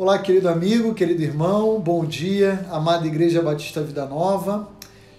Olá, 0.00 0.16
querido 0.16 0.48
amigo, 0.48 0.94
querido 0.94 1.24
irmão, 1.24 1.80
bom 1.80 2.04
dia, 2.04 2.64
amada 2.70 3.04
Igreja 3.04 3.42
Batista 3.42 3.82
Vida 3.82 4.06
Nova. 4.06 4.68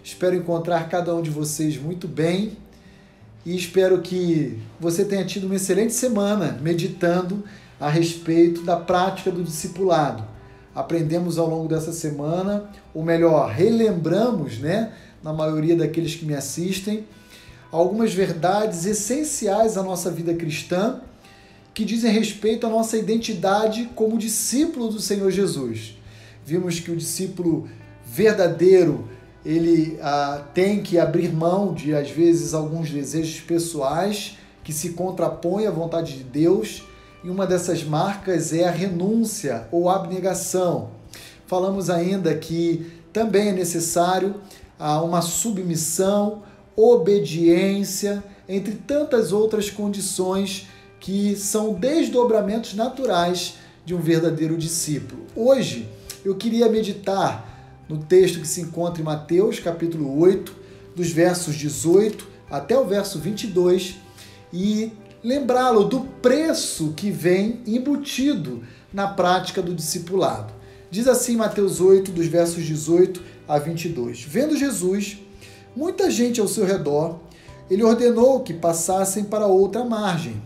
Espero 0.01 0.37
encontrar 0.37 0.87
cada 0.87 1.13
um 1.13 1.21
de 1.21 1.29
vocês 1.29 1.77
muito 1.77 2.07
bem 2.07 2.57
e 3.45 3.53
espero 3.53 3.99
que 3.99 4.57
você 4.79 5.03
tenha 5.03 5.25
tido 5.25 5.47
uma 5.47 5.57
excelente 5.57 5.91
semana 5.91 6.57
meditando 6.61 7.43
a 7.77 7.89
respeito 7.89 8.61
da 8.61 8.77
prática 8.77 9.29
do 9.29 9.43
discipulado. 9.43 10.23
Aprendemos 10.73 11.37
ao 11.37 11.49
longo 11.49 11.67
dessa 11.67 11.91
semana, 11.91 12.69
ou 12.93 13.03
melhor, 13.03 13.49
relembramos, 13.49 14.59
né, 14.59 14.93
na 15.21 15.33
maioria 15.33 15.75
daqueles 15.75 16.15
que 16.15 16.23
me 16.23 16.35
assistem, 16.35 17.05
algumas 17.69 18.13
verdades 18.13 18.85
essenciais 18.85 19.75
à 19.75 19.83
nossa 19.83 20.09
vida 20.09 20.33
cristã 20.33 21.01
que 21.73 21.85
dizem 21.85 22.11
respeito 22.11 22.67
à 22.67 22.69
nossa 22.69 22.97
identidade 22.97 23.89
como 23.95 24.17
discípulo 24.17 24.89
do 24.89 24.99
Senhor 24.99 25.31
Jesus. 25.31 25.97
Vimos 26.45 26.79
que 26.79 26.91
o 26.91 26.95
discípulo 26.95 27.69
verdadeiro 28.05 29.07
ele 29.45 29.97
ah, 30.01 30.43
tem 30.53 30.81
que 30.81 30.97
abrir 30.97 31.31
mão 31.31 31.73
de 31.73 31.95
às 31.95 32.09
vezes 32.09 32.53
alguns 32.53 32.91
desejos 32.91 33.39
pessoais 33.41 34.37
que 34.63 34.73
se 34.73 34.89
contrapõem 34.89 35.65
à 35.65 35.71
vontade 35.71 36.17
de 36.17 36.23
Deus 36.23 36.83
e 37.23 37.29
uma 37.29 37.47
dessas 37.47 37.83
marcas 37.83 38.53
é 38.53 38.67
a 38.67 38.71
renúncia 38.71 39.67
ou 39.71 39.89
abnegação. 39.89 40.91
Falamos 41.47 41.89
ainda 41.89 42.35
que 42.35 42.91
também 43.11 43.49
é 43.49 43.51
necessário 43.51 44.35
ah, 44.77 45.01
uma 45.01 45.21
submissão, 45.21 46.43
obediência, 46.75 48.23
entre 48.47 48.75
tantas 48.75 49.31
outras 49.31 49.69
condições 49.69 50.67
que 50.99 51.35
são 51.35 51.73
desdobramentos 51.73 52.73
naturais 52.73 53.55
de 53.85 53.95
um 53.95 53.99
verdadeiro 53.99 54.57
discípulo. 54.57 55.25
Hoje 55.35 55.87
eu 56.23 56.35
queria 56.35 56.69
meditar 56.69 57.83
no 57.87 57.97
texto 57.97 58.39
que 58.39 58.47
se 58.47 58.61
encontra 58.61 59.01
em 59.01 59.05
Mateus, 59.05 59.59
capítulo 59.59 60.19
8, 60.19 60.55
dos 60.95 61.11
versos 61.11 61.55
18 61.55 62.27
até 62.49 62.77
o 62.77 62.85
verso 62.85 63.19
22, 63.19 63.95
e 64.51 64.91
lembrá-lo 65.23 65.85
do 65.85 66.01
preço 66.21 66.93
que 66.95 67.09
vem 67.09 67.61
embutido 67.65 68.63
na 68.93 69.07
prática 69.07 69.61
do 69.61 69.73
discipulado. 69.73 70.53
Diz 70.91 71.07
assim 71.07 71.35
Mateus 71.35 71.79
8, 71.79 72.11
dos 72.11 72.25
versos 72.25 72.63
18 72.63 73.21
a 73.47 73.57
22. 73.59 74.23
Vendo 74.23 74.57
Jesus, 74.57 75.19
muita 75.75 76.09
gente 76.09 76.41
ao 76.41 76.47
seu 76.47 76.65
redor, 76.65 77.19
ele 77.69 77.83
ordenou 77.83 78.41
que 78.41 78.53
passassem 78.53 79.23
para 79.23 79.45
outra 79.45 79.85
margem. 79.85 80.41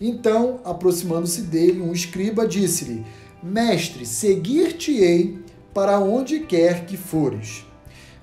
Então, 0.00 0.60
aproximando-se 0.64 1.42
dele, 1.42 1.80
um 1.80 1.92
escriba 1.92 2.46
disse-lhe: 2.46 3.04
Mestre, 3.42 4.04
seguir-te-ei 4.04 5.38
para 5.72 5.98
onde 6.00 6.40
quer 6.40 6.86
que 6.86 6.96
fores. 6.96 7.64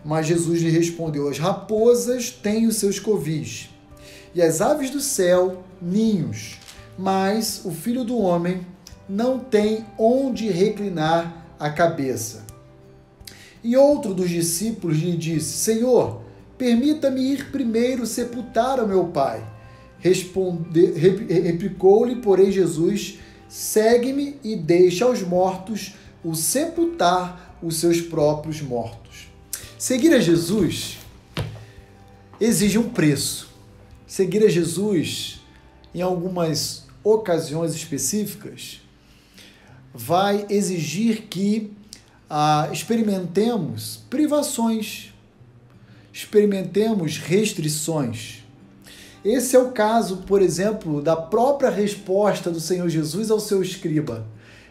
Mas 0.03 0.27
Jesus 0.27 0.61
lhe 0.61 0.69
respondeu: 0.69 1.29
As 1.29 1.37
raposas 1.37 2.29
têm 2.31 2.67
os 2.67 2.77
seus 2.77 2.99
covis, 2.99 3.69
e 4.33 4.41
as 4.41 4.61
aves 4.61 4.89
do 4.89 4.99
céu 4.99 5.63
ninhos, 5.81 6.57
mas 6.97 7.61
o 7.65 7.71
filho 7.71 8.03
do 8.03 8.17
homem 8.17 8.65
não 9.07 9.39
tem 9.39 9.85
onde 9.97 10.49
reclinar 10.49 11.45
a 11.59 11.69
cabeça. 11.69 12.45
E 13.63 13.77
outro 13.77 14.13
dos 14.13 14.29
discípulos 14.29 14.97
lhe 14.97 15.15
disse: 15.15 15.57
Senhor, 15.57 16.21
permita-me 16.57 17.21
ir 17.21 17.51
primeiro 17.51 18.05
sepultar 18.05 18.79
o 18.79 18.87
meu 18.87 19.05
pai. 19.05 19.43
Replicou-lhe, 20.01 22.17
porém, 22.17 22.51
Jesus: 22.51 23.19
Segue-me 23.47 24.37
e 24.43 24.55
deixa 24.55 25.05
aos 25.05 25.21
mortos 25.21 25.93
o 26.23 26.35
sepultar 26.35 27.57
os 27.61 27.77
seus 27.77 28.01
próprios 28.01 28.61
mortos. 28.61 29.27
Seguir 29.77 30.13
a 30.13 30.19
Jesus 30.19 30.97
exige 32.39 32.77
um 32.77 32.89
preço. 32.89 33.49
Seguir 34.07 34.43
a 34.43 34.49
Jesus, 34.49 35.39
em 35.93 36.01
algumas 36.01 36.85
ocasiões 37.03 37.73
específicas, 37.73 38.81
vai 39.93 40.45
exigir 40.49 41.23
que 41.23 41.71
ah, 42.29 42.69
experimentemos 42.71 44.03
privações, 44.09 45.13
experimentemos 46.13 47.17
restrições. 47.17 48.40
Esse 49.23 49.55
é 49.55 49.59
o 49.59 49.71
caso, 49.71 50.17
por 50.27 50.41
exemplo, 50.41 51.01
da 51.01 51.15
própria 51.15 51.69
resposta 51.69 52.49
do 52.49 52.59
Senhor 52.59 52.89
Jesus 52.89 53.29
ao 53.29 53.39
seu 53.39 53.61
escriba 53.61 54.25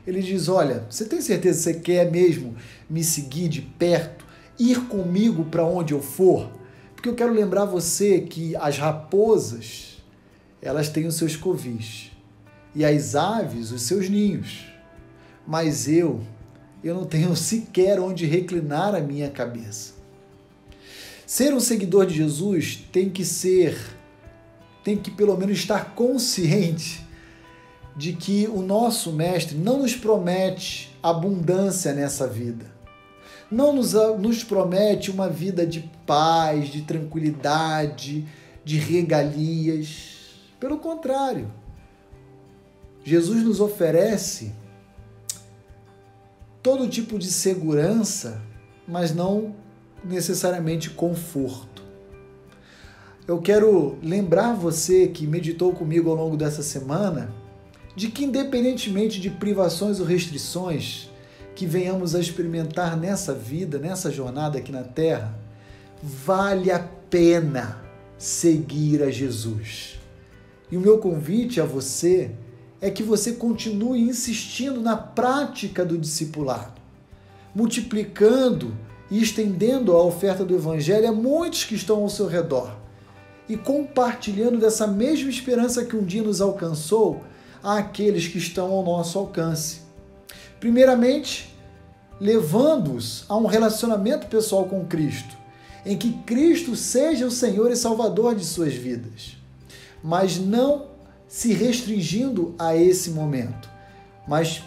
ele 0.06 0.22
diz: 0.22 0.48
Olha, 0.48 0.84
você 0.88 1.04
tem 1.04 1.20
certeza 1.20 1.58
que 1.58 1.64
você 1.64 1.80
quer 1.80 2.10
mesmo 2.10 2.56
me 2.88 3.02
seguir 3.04 3.48
de 3.48 3.62
perto, 3.62 4.24
ir 4.58 4.86
comigo 4.86 5.44
para 5.44 5.64
onde 5.64 5.94
eu 5.94 6.00
for? 6.00 6.50
Porque 6.94 7.08
eu 7.08 7.14
quero 7.14 7.32
lembrar 7.32 7.64
você 7.64 8.20
que 8.20 8.54
as 8.56 8.76
raposas, 8.76 10.02
elas 10.60 10.88
têm 10.88 11.06
os 11.06 11.14
seus 11.14 11.36
covis 11.36 12.10
e 12.74 12.84
as 12.84 13.14
aves 13.14 13.70
os 13.70 13.82
seus 13.82 14.08
ninhos. 14.08 14.66
Mas 15.46 15.88
eu, 15.88 16.20
eu 16.84 16.94
não 16.94 17.04
tenho 17.04 17.34
sequer 17.36 17.98
onde 17.98 18.26
reclinar 18.26 18.94
a 18.94 19.00
minha 19.00 19.30
cabeça. 19.30 19.94
Ser 21.26 21.54
um 21.54 21.60
seguidor 21.60 22.06
de 22.06 22.14
Jesus 22.14 22.84
tem 22.92 23.08
que 23.08 23.24
ser, 23.24 23.78
tem 24.82 24.96
que 24.96 25.10
pelo 25.10 25.36
menos 25.36 25.58
estar 25.58 25.94
consciente 25.94 27.06
de 27.96 28.12
que 28.14 28.48
o 28.48 28.62
nosso 28.62 29.12
Mestre 29.12 29.56
não 29.56 29.78
nos 29.78 29.94
promete 29.94 30.96
abundância 31.02 31.92
nessa 31.92 32.26
vida. 32.26 32.66
Não 33.50 33.72
nos, 33.72 33.92
nos 34.18 34.44
promete 34.44 35.10
uma 35.10 35.28
vida 35.28 35.66
de 35.66 35.90
paz, 36.06 36.68
de 36.68 36.82
tranquilidade, 36.82 38.26
de 38.64 38.78
regalias. 38.78 40.38
Pelo 40.58 40.78
contrário, 40.78 41.50
Jesus 43.04 43.42
nos 43.42 43.60
oferece 43.60 44.52
todo 46.62 46.88
tipo 46.88 47.18
de 47.18 47.30
segurança, 47.30 48.40
mas 48.86 49.14
não 49.14 49.54
necessariamente 50.04 50.90
conforto. 50.90 51.79
Eu 53.30 53.38
quero 53.38 53.96
lembrar 54.02 54.54
você 54.54 55.06
que 55.06 55.24
meditou 55.24 55.72
comigo 55.72 56.10
ao 56.10 56.16
longo 56.16 56.36
dessa 56.36 56.64
semana 56.64 57.32
de 57.94 58.08
que, 58.08 58.24
independentemente 58.24 59.20
de 59.20 59.30
privações 59.30 60.00
ou 60.00 60.04
restrições 60.04 61.08
que 61.54 61.64
venhamos 61.64 62.16
a 62.16 62.18
experimentar 62.18 62.96
nessa 62.96 63.32
vida, 63.32 63.78
nessa 63.78 64.10
jornada 64.10 64.58
aqui 64.58 64.72
na 64.72 64.82
Terra, 64.82 65.32
vale 66.02 66.72
a 66.72 66.80
pena 66.80 67.80
seguir 68.18 69.00
a 69.00 69.12
Jesus. 69.12 70.00
E 70.68 70.76
o 70.76 70.80
meu 70.80 70.98
convite 70.98 71.60
a 71.60 71.64
você 71.64 72.32
é 72.80 72.90
que 72.90 73.04
você 73.04 73.34
continue 73.34 74.00
insistindo 74.00 74.80
na 74.80 74.96
prática 74.96 75.84
do 75.84 75.96
discipulado, 75.96 76.80
multiplicando 77.54 78.76
e 79.08 79.22
estendendo 79.22 79.92
a 79.92 80.02
oferta 80.02 80.44
do 80.44 80.52
Evangelho 80.52 81.08
a 81.08 81.12
muitos 81.12 81.62
que 81.62 81.76
estão 81.76 81.98
ao 81.98 82.08
seu 82.08 82.26
redor 82.26 82.79
e 83.50 83.56
compartilhando 83.56 84.58
dessa 84.58 84.86
mesma 84.86 85.28
esperança 85.28 85.84
que 85.84 85.96
um 85.96 86.04
dia 86.04 86.22
nos 86.22 86.40
alcançou 86.40 87.24
àqueles 87.60 88.28
que 88.28 88.38
estão 88.38 88.70
ao 88.70 88.84
nosso 88.84 89.18
alcance. 89.18 89.80
Primeiramente, 90.60 91.52
levando-os 92.20 93.24
a 93.28 93.36
um 93.36 93.46
relacionamento 93.46 94.28
pessoal 94.28 94.66
com 94.66 94.84
Cristo, 94.84 95.36
em 95.84 95.98
que 95.98 96.12
Cristo 96.22 96.76
seja 96.76 97.26
o 97.26 97.30
Senhor 97.30 97.72
e 97.72 97.76
Salvador 97.76 98.36
de 98.36 98.44
suas 98.44 98.72
vidas, 98.72 99.36
mas 100.00 100.38
não 100.38 100.86
se 101.26 101.52
restringindo 101.52 102.54
a 102.56 102.76
esse 102.76 103.10
momento, 103.10 103.68
mas 104.28 104.62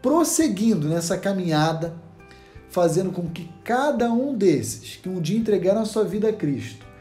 prosseguindo 0.00 0.88
nessa 0.88 1.18
caminhada, 1.18 1.92
fazendo 2.70 3.10
com 3.10 3.28
que 3.28 3.50
cada 3.64 4.12
um 4.12 4.32
desses 4.32 4.94
que 4.94 5.08
um 5.08 5.20
dia 5.20 5.36
entregaram 5.36 5.82
a 5.82 5.86
sua 5.86 6.04
vida 6.04 6.28
a 6.28 6.32
Cristo, 6.32 6.91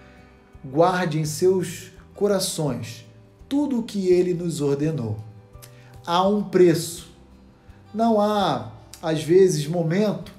guarde 0.64 1.20
em 1.20 1.26
seus 1.26 1.92
corações 2.14 3.06
tudo 3.50 3.80
o 3.80 3.84
que 3.84 4.08
ele 4.08 4.34
nos 4.34 4.62
ordenou. 4.62 5.18
Há 6.06 6.26
um 6.28 6.44
preço. 6.44 7.10
Não 7.94 8.22
há, 8.22 8.72
às 9.02 9.22
vezes, 9.22 9.68
momento, 9.68 10.32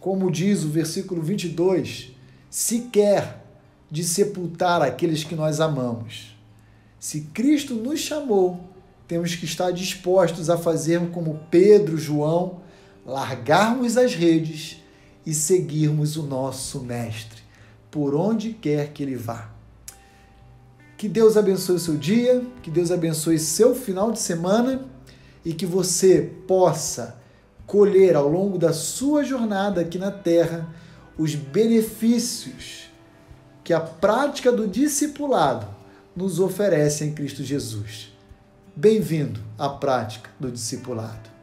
como 0.00 0.30
diz 0.30 0.64
o 0.64 0.68
versículo 0.68 1.20
22, 1.20 2.12
sequer 2.48 3.44
de 3.90 4.02
sepultar 4.02 4.80
aqueles 4.80 5.24
que 5.24 5.34
nós 5.34 5.60
amamos. 5.60 6.34
Se 6.98 7.20
Cristo 7.34 7.74
nos 7.74 8.00
chamou, 8.00 8.60
temos 9.06 9.34
que 9.34 9.44
estar 9.44 9.70
dispostos 9.70 10.48
a 10.48 10.56
fazer 10.56 11.10
como 11.10 11.40
Pedro, 11.50 11.98
João, 11.98 12.60
largarmos 13.04 13.98
as 13.98 14.14
redes 14.14 14.82
e 15.26 15.34
seguirmos 15.34 16.16
o 16.16 16.22
nosso 16.22 16.80
Mestre, 16.80 17.42
por 17.90 18.14
onde 18.14 18.54
quer 18.54 18.92
que 18.92 19.02
ele 19.02 19.16
vá. 19.16 19.53
Que 20.96 21.08
Deus 21.08 21.36
abençoe 21.36 21.78
seu 21.78 21.96
dia, 21.96 22.44
que 22.62 22.70
Deus 22.70 22.90
abençoe 22.90 23.38
seu 23.38 23.74
final 23.74 24.12
de 24.12 24.20
semana 24.20 24.84
e 25.44 25.52
que 25.52 25.66
você 25.66 26.32
possa 26.46 27.16
colher 27.66 28.14
ao 28.14 28.28
longo 28.28 28.58
da 28.58 28.72
sua 28.72 29.24
jornada 29.24 29.80
aqui 29.80 29.98
na 29.98 30.10
Terra 30.10 30.68
os 31.18 31.34
benefícios 31.34 32.90
que 33.62 33.72
a 33.72 33.80
prática 33.80 34.52
do 34.52 34.66
discipulado 34.68 35.66
nos 36.14 36.38
oferece 36.38 37.04
em 37.04 37.12
Cristo 37.12 37.42
Jesus. 37.42 38.12
Bem-vindo 38.76 39.40
à 39.58 39.68
prática 39.68 40.30
do 40.38 40.50
discipulado. 40.50 41.33